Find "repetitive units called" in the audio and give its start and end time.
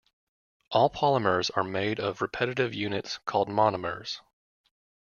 2.23-3.49